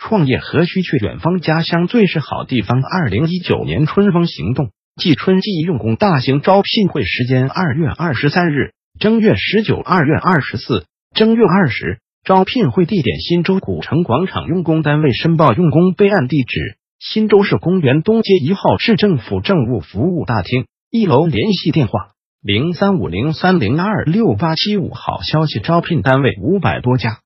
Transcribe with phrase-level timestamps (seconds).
[0.00, 1.40] 创业何须去远方？
[1.40, 2.80] 家乡最是好地方。
[2.80, 12.00] 二零一九年春风行动暨春季用工大型招聘会时间：二月二十三日，正月十九、二月二十四、正月二十。
[12.24, 14.46] 招聘会地点：新州古城广场。
[14.46, 21.26] 用工单位申报用工备案地址：新州市公园东街一号市政府政务服务大厅一楼。
[21.26, 22.08] 联系电话：
[22.42, 24.92] 零三五零三零二六八七五。
[24.94, 27.18] 好消息，招聘单位五百多家，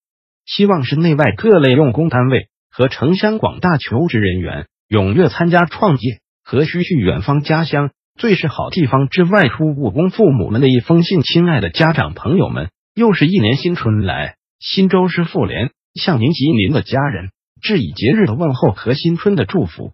[0.44, 2.48] 希望是内外各类用工单位。
[2.76, 7.40] 和城乡广大求职人员踊跃参加创业，何须去远方？
[7.40, 11.22] 家乡最是好地方之外出务工，父母们的一封信。
[11.22, 17.30] 亲爱的家长朋友们，又是一年新春来，新州市妇联向您及您的家人
[17.62, 19.92] 致以节日的问候和新春的祝福。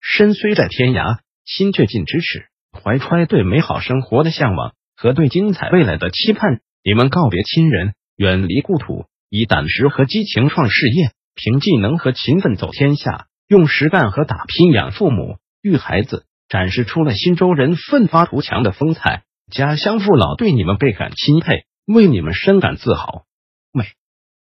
[0.00, 2.44] 身虽在天涯，心却近咫尺，
[2.80, 11.10] 怀揣对美好生活的向往和对精彩未来的期盼，你们告别亲人，远离故土，以胆识和激情创事业。
[11.34, 19.22] 凭技能和勤奋走天下，用实干和打拼养父母、育孩子，展示出了新州人奋发图强的风采。
[19.50, 23.24] 家乡父老对你们倍感钦佩，为你们深感自豪。
[23.72, 23.84] 美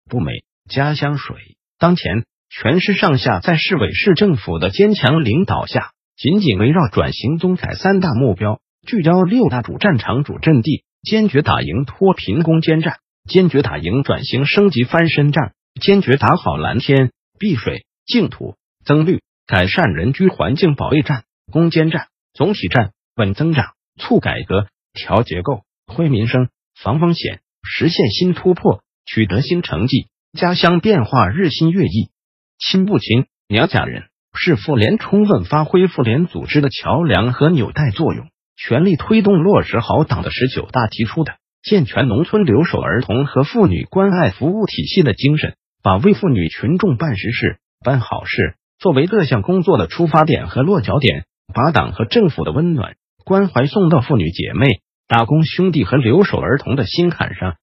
[0.10, 0.44] 不美？
[0.70, 1.36] 家乡水。
[1.78, 15.54] 当前，全市上下在市委市政府的坚强领导下，紧紧围绕转型综改三大目标，聚焦六大主战场、主阵地，坚决打赢脱贫攻坚战，坚决打赢转型升级翻身战。
[15.82, 26.50] 坚决打好蓝天、碧水、净土、增绿、改善人居环境保卫战、攻坚战、总体战、稳增长、促改革、调结构、惠民生、
[26.80, 30.08] 防风险，实现新突破，取得新成绩。
[30.34, 32.10] 家乡变化日新月异，
[32.58, 45.56] 亲不亲，娘家人是妇联充分发挥妇联组织的桥梁和纽带作用，全力推动落实好党的十九大提出的健全农村留守儿童和妇女关爱服务体系的精神。
[45.84, 52.96] 把为妇女群众办实事、办好事作为各项工作的出发点和落脚点，把党和政府的温暖
[53.26, 57.58] 关怀送到妇女姐妹、打工兄弟和留守儿童的心坎上。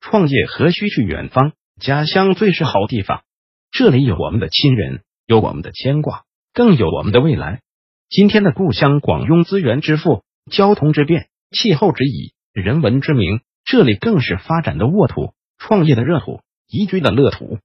[0.00, 1.52] 创业何须去远方？
[1.78, 3.24] 家乡最是好地方，
[3.70, 6.22] 这里有我们的亲人，有我们的牵挂，
[6.54, 7.60] 更有我们的未来。
[8.08, 17.58] 今天的故乡广拥资源之富、交通之便、气候之宜、人文之名，这里更是发展的沃土、创业的热土、宜居的乐土。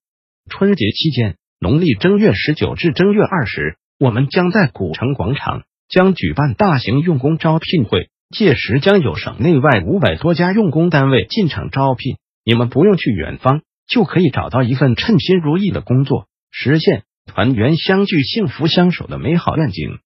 [0.51, 12.17] 春节期间，农历正月十九至正月二十，我们将在古城广场将举办大型用工招聘会，届时将有省内外五百多家用工单位进场招聘。
[12.43, 19.99] 你们不用去远方，就可以找到一份称心如意的工作，实现团圆相聚、幸福相守的美好愿景。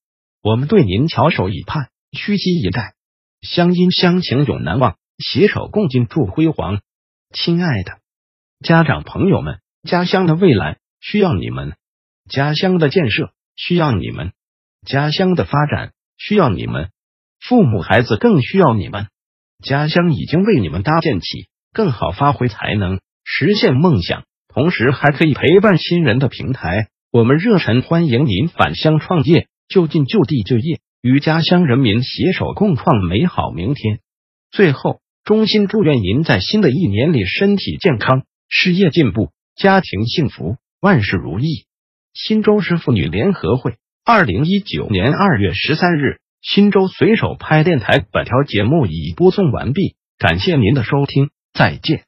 [0.44, 2.94] 我们对您翘首以盼，虚心以待，
[3.42, 6.82] 乡音乡情永难忘，携手共进祝辉煌。
[7.34, 7.94] 亲爱的
[8.64, 9.65] 家长朋友们。
[9.86, 11.76] 家乡的未来需要你们，
[12.28, 14.32] 家乡的建设需要你们，
[14.84, 16.90] 家乡的发展需要你们，
[17.40, 19.08] 父母孩子更需要你们。
[19.64, 26.88] 家乡已经为你们搭建起更好发挥才能、实现梦想，同时还可以陪伴亲人的平台。
[27.12, 34.00] 我们热忱欢迎您返乡创业，就近就地就业，与家乡人民携手共创美好明天。
[34.50, 39.30] 最后，衷心祝愿您在新的一年里身体健康，事业进步。
[39.56, 41.66] 家庭幸福，万事如意。
[42.14, 48.00] 新州市妇女联合会，二零一九年二月十三日，新州随手拍电台。
[48.12, 52.06] 本条节目已播送完毕，感谢您的收听，再见。